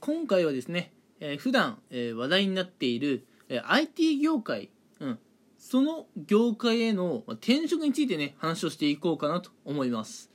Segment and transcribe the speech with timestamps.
[0.00, 5.18] 今回はですね、えー、普段、えー、話題になっている、えー、IT 業界、うん、
[5.58, 10.30] その業界への転職についてね話をしていこうかなと思います、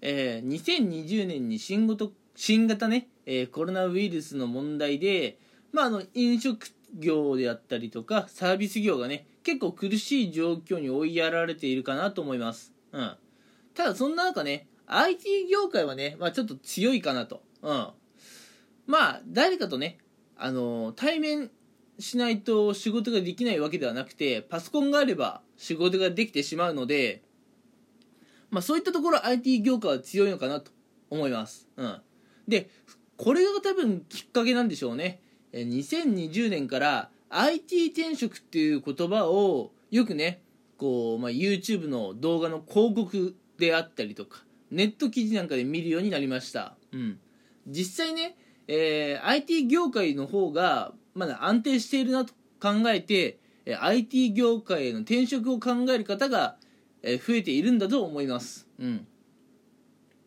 [0.00, 2.06] えー、2020年に新型
[2.36, 5.38] 新型ね、えー、コロナウイルスの問題で、
[5.72, 13.16] まあ、あの飲食業であったりとかサービス業がね結構苦しい状況に追いやられているかなと思います、うん、
[13.74, 17.88] ただそんな中ね IT 業界はね、まあ、ちょっと強いかなと、うん、
[18.86, 19.98] まあ誰かとね
[20.36, 21.50] あの対面
[21.98, 27.22] しないと仕事ができないわけではなくてパソコンがあれば仕事ができてしまうので
[28.50, 30.70] まあそういったところ IT 業界は強いのかなと
[31.10, 32.00] 思います、うん、
[32.46, 32.68] で
[33.16, 35.20] これが多分きっかけなんでしょうね。
[35.52, 40.42] 2020年から IT 転職っていう言葉をよくね
[40.76, 47.18] こう、まあ、YouTube の動画の広告であったりとかネット記事なんかで見るようになりました、うん、
[47.66, 48.36] 実際ね
[48.68, 56.56] えー、IT 業界の方がまだ安定しているなと考えて、えー、IT 業界への転職を考える方が、
[57.02, 58.66] えー、増えているんだと思います。
[58.78, 59.06] うん。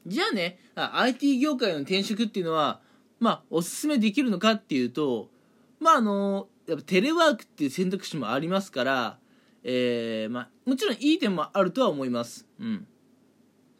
[0.07, 2.79] じゃあね、IT 業界の転職っていうのは、
[3.19, 5.29] まあ、おすすめできるのかっていうと、
[5.79, 9.19] まあ、あの、やっぱテレワークっていう選択肢もありますから、
[9.63, 12.47] えー、まあ、もちろんいい点もあるとは思います。
[12.59, 12.87] うん。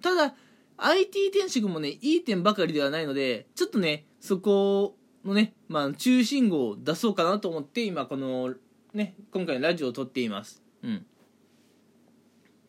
[0.01, 0.35] ただ、
[0.77, 8.53] IT 転職もね、いい点ばかりではないので、ちょっとね、そこのね、まあ、中心号を出そうかなと思って今この
[8.93, 10.61] ね今回のラジオを撮っています。
[10.83, 11.05] うん。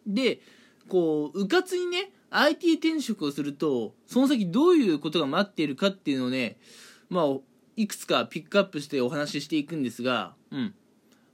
[0.07, 0.41] で
[0.89, 6.59] こううかつにね IT 転職をするとその先どういうことが待っているかっていうのをね
[7.09, 7.25] まあ
[7.77, 10.75] いくつかピックアップしてお話ししていくんですが、うん、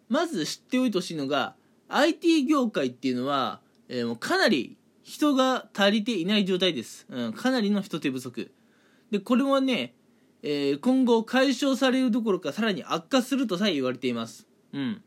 [0.08, 1.54] まず知っておいてほしいのが
[1.88, 8.52] IT 業界っていうのは、えー、もうかなり人が足りていない状態です、うん、かなりの人手不足。
[9.10, 9.94] でこれはね
[10.48, 14.46] えー、今後解消されるどころかさらに悪化するとさえ言われています。
[14.72, 15.02] うん。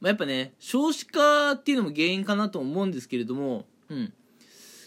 [0.00, 4.14] まあ、やっぱね、少子化っていうのも原因かなと思うんですけれども、うん。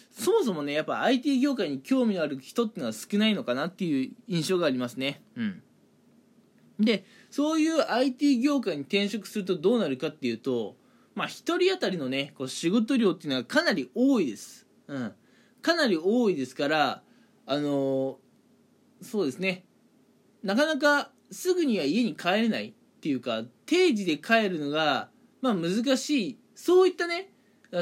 [0.09, 5.22] そもそもね、やっぱ IT 業界に興味のある人っていうのは少ないのかなっていう印象がありますね。
[5.35, 5.62] うん。
[6.79, 10.78] で、そういう IT 業界に転職するとどうなるかっていうと、
[11.13, 14.66] まあ、1人当たりのね、こう仕事量っていうのはかなり多いです。
[14.88, 15.13] うん。
[15.62, 17.03] かなり多いですから、
[17.45, 18.18] あの
[19.01, 19.63] そうですね
[20.45, 25.09] なかなかすぐには家に帰れないっていうか定時で帰るのが、
[25.41, 26.39] まあ、難しい。
[26.53, 27.29] そういったね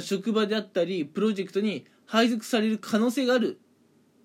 [0.02, 3.60] 職場であったりプロジェクトに配属される可能性がある、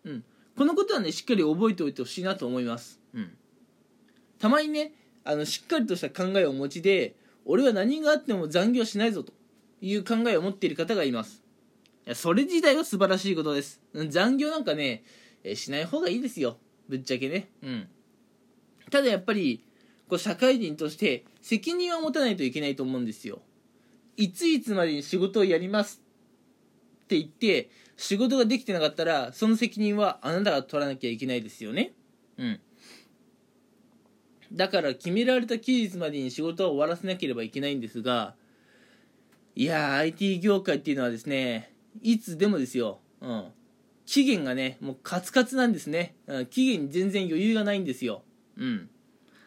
[0.05, 0.25] うん、
[0.57, 3.37] このことはねしっかり覚えておいてほしいなと思います、うん、
[4.39, 4.93] たまにね
[5.25, 9.33] あのしっかりとした考えをお持ちで俺は何があっても残業しないぞと
[9.83, 11.43] いう考えを持っている方がいます。
[12.07, 13.81] いやそれ自体は素晴らしいことです。
[14.09, 15.05] 残業なんかね
[15.55, 16.57] しない方がいいですよ。
[16.89, 17.51] ぶっちゃけね。
[17.63, 17.89] うん。
[18.91, 19.65] ただやっぱり
[20.09, 23.41] こう社会人として責任は持たないといけないと思うんですよ。
[24.17, 26.03] いついつまでに仕事をやります
[27.05, 31.93] って言って仕事ができてなかったらその責任はあなたが取らなきゃいけないですよね。
[32.37, 32.61] うん。
[34.53, 38.35] だから決められた期日までに仕事は終わらせなければいけないんですが
[39.55, 41.71] いやー IT 業界っていうのはですね
[42.03, 43.53] いつでもですよ、うん、
[44.09, 46.15] 期限がね、もうカツカツなんですね。
[46.27, 48.23] うん、期限に全然余裕がないんですよ。
[48.59, 48.91] うん。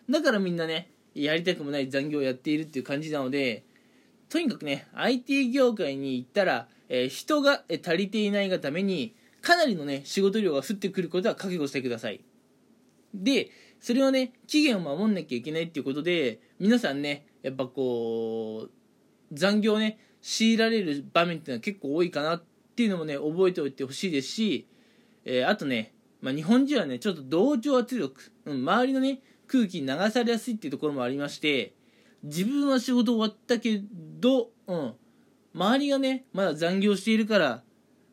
[0.10, 3.64] だからみんなね、やりたくもない残業をやっているっていう感じなので、
[4.30, 12.22] とにかくね、IT 業界に行ったら、えー、人が足りていないがために、かなりのね、仕事量が降ってくることは覚悟してください。
[13.14, 13.50] で、
[13.80, 18.72] それをね、期限を守んなきゃいけないっていうことで、皆さんね、やっぱこう、
[19.34, 22.44] 残業ね、強いられる場面っていうのは結構多いかなっ
[22.76, 24.68] ていうのもね覚えておいてほしいですし、
[25.26, 31.74] えー、あとね、まあ、日本人はねちょっと同調圧力、周りのね空気に流されやすいっていうところもありまして
[32.24, 33.82] 自分は仕事終わったけ
[34.20, 34.94] ど、うん、
[35.54, 37.64] 周りがねまだ残業しているから、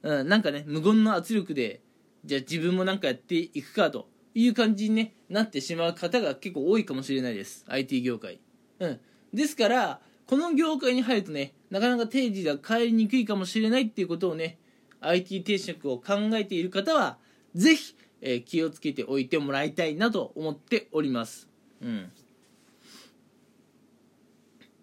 [0.02, 1.80] うん、なんかね無言の圧力で
[2.24, 7.64] じゃあ自分もなんかやっていくかという感じに、ね、なってしまう方が結構多いかもしれないです。
[7.68, 8.40] IT 業界、
[8.80, 9.00] うん、
[9.32, 14.58] ですからこの業界に入るとねなかなか定時が帰りにくいかもしれないっていうことをね
[15.00, 17.18] IT 転職を考えている方は
[17.54, 21.48] ぜひ、えー、気をつけておいてもらいたいなと思っております。
[21.80, 22.10] うん。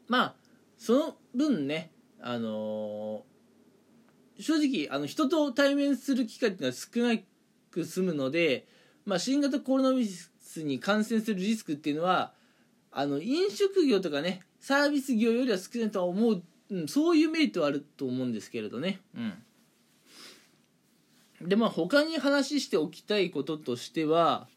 [0.07, 0.35] まあ
[0.77, 1.91] その分ね
[2.21, 7.21] あのー、正直あの人と対面する機会っていうのは少な
[7.71, 8.67] く済むので、
[9.05, 12.33] まあ、新型コロナウイルスに感染するリスクっていうのは
[12.91, 16.41] あの飲食業とかねサービス業よりは少ないとは思う、
[16.71, 18.99] うん、そういうメリットはあると思うんですけれどね。
[19.15, 19.33] うん、
[21.47, 24.47] でまあ他に話しておきたいこととしては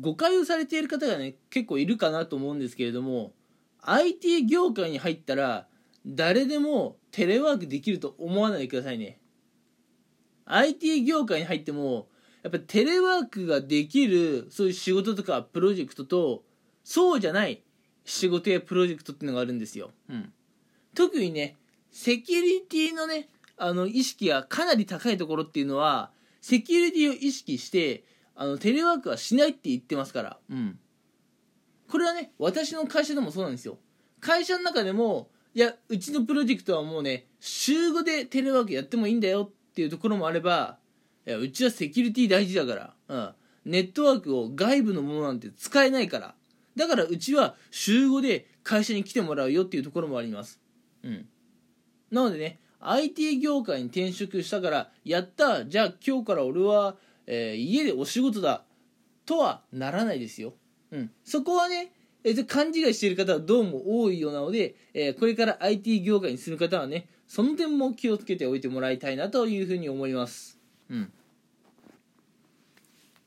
[0.00, 3.32] 誤解をされている方がね結構いるかなと思うんですけれども
[3.82, 5.66] IT 業界に入ったら
[6.06, 9.18] 誰でもテレワークできると思わないでくださいね。
[10.46, 12.08] IT 業界に入っても
[12.42, 16.42] やっぱテレワークができるそういう仕事とかプロジェクトと
[16.84, 17.62] そうじゃない
[18.04, 20.32] 仕事やプロジェクトっていうのがあるんですよ、うん、
[20.94, 21.56] 特にね
[21.90, 23.28] セキュリティのね
[23.58, 26.10] あの意識がかなり高いところっていうのは
[26.40, 30.78] セキュリティを意識してあのテレワークはしないって言ってますから、うん、
[31.90, 33.78] これはね私の会社でもそうなんですよ。
[34.20, 40.78] 会社の中でもいやうちのプロジェクトはもうね週5でテレワークやってもいいんだよっていうところもあれば
[41.26, 43.34] いやうちはセキュリティ大事だから、うん、
[43.72, 46.34] ネットワークを外部のものなんて使えないから。
[46.76, 50.60] だからうちは週5で会社に来てもらうよっていうところもあります。
[51.02, 51.26] うん。
[52.12, 56.96] なのでね IT 業界に転職したからやったじゃあ今日から俺は、
[57.26, 58.64] えー、家でお仕事だ
[59.26, 60.54] とはならないですよ、
[60.90, 61.92] うん、そこはね
[62.24, 70.58] えー、勘違いしている方はどうも多いようなので、えー、これから IT 業界にする方はねその点も気をつけておいてもらいたいなというふうに思います。
[70.90, 71.12] うん。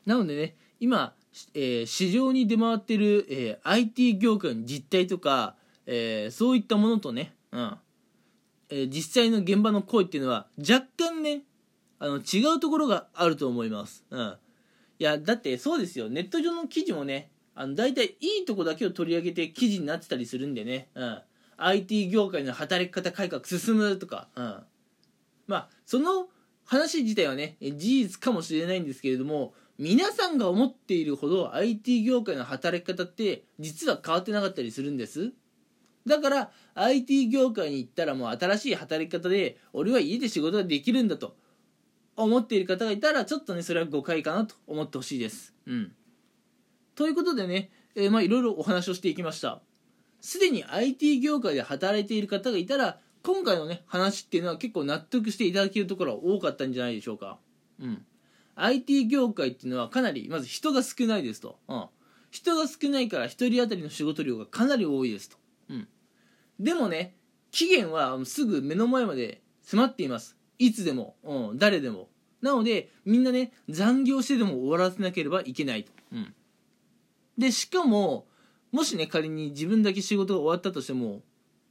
[0.04, 1.14] なのでね今、
[1.54, 5.54] えー、市場に出回ってる、えー、IT 業界の実態とか、
[5.86, 7.76] えー、そういったものとね、うん。
[8.74, 11.42] え実際の現場の声っていうのは若干ね
[11.98, 14.36] あの違うところがあると思います、うん、
[14.98, 16.08] いやだってそうですよ。
[16.08, 21.18] ネット上の記事もねあの大体いいとこだけを取り上げて記事になってたりするんでね、うん、
[21.58, 24.56] IT 業界の働き方改革進むとか、うん、
[25.46, 26.28] まあその
[26.64, 35.32] 話自体はね事実かもしれないんですけれども皆さんが思っているほど IT 業界の働き方って実は変わってなかったりするんです。
[36.06, 41.36] だから IT 業界に行ったらもう新しい働き方で俺は家で仕事ができるんだと
[42.16, 45.54] 思っている方がいたらちょっとねそれは誤解かなと思ってほしいです。
[45.66, 45.92] うん。
[46.94, 49.62] ということでね、え、まあいろいろお話をしていきました。
[50.20, 57.38] すでに IT 業界で働いている方がいたら今回のね話っていうのは結構納得していただけるところは多かったんじゃないでしょうか。
[57.80, 58.04] うん。
[58.54, 61.86] IT 業界っていうのはかなりまず人が少ないですと、うん、
[62.30, 65.36] 人が少ないから1人当たりの仕事量がかなり多いですと、
[65.68, 65.88] うん、
[66.58, 67.14] でもね
[67.50, 70.36] 期限はすぐ目の前まで迫っています。
[70.58, 72.08] いつでも、うん、誰でも。
[72.40, 76.34] なのでみんなね残業してでも終わらせなければいけないと、うん、
[77.38, 78.26] でしかも
[78.72, 81.20] もしね仮に自分だけ仕事が終わったとしても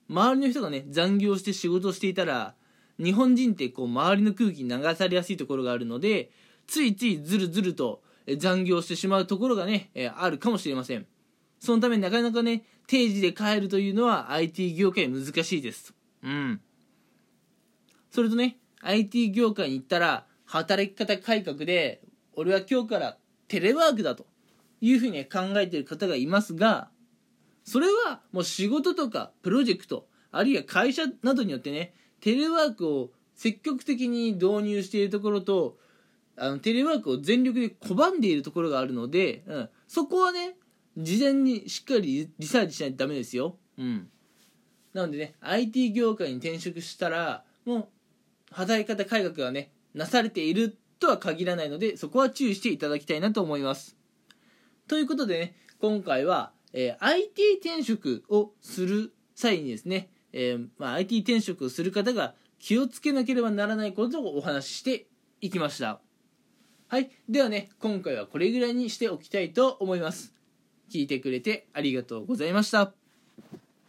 [0.09, 2.55] 周りの人がね残業して仕事をしていたら
[2.97, 6.31] 日本人ってこう周りの空気に流されやすいところがあるので
[6.67, 8.01] ついついずるずると
[8.37, 11.05] 残業してしまうところがね、えあるかもしれません。
[11.59, 15.93] そのためなかなかね定時で帰るというのは IT 業界難しいです。
[16.23, 16.61] うん。
[18.11, 22.01] それとね IT 業界に行ったら働き方改革で
[22.33, 23.17] 俺は今日から
[23.47, 24.25] テレワークだと
[24.81, 26.89] いうふうに考えている方がいますが
[27.63, 35.77] それはもう仕事とかプロジェクトあるいは会社などによってねテレワークを積極的に導入しているところと
[36.37, 40.55] あのテレワークを全力で拒んでいるところがあるので、うん、そこはね
[40.97, 44.09] 事前にしっかりリサーチしないとダメですよ、うん、
[44.93, 47.87] なのでね IT 業界に転職したらもう
[48.51, 53.95] 働き方改革がねなされているとは限らないのでそこは注意していただきたいなと思います
[54.87, 65.07] ということでね今回は、えー、IT 転職をする際にですね、えー、まあ、IT 転職をする方が気をつけなければならないことをお話しして
[65.41, 65.99] いきました
[66.87, 67.09] はい。
[67.29, 70.33] ではね、今回はこれぐらいにしておきたいと思います。
[70.91, 73.00] 聞いてくれてありがとうございました。